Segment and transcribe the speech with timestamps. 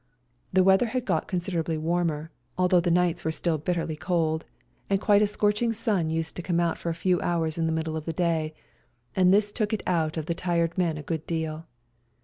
[0.51, 4.45] The weather had got considerably warmer, ELBASAN 161 although the nights were still bitterly cold,
[4.89, 7.71] and quite a scorching sun used to come out for a few hours in the
[7.71, 8.55] middle of the day,
[9.15, 11.67] and this took it out of the tired men a good deal.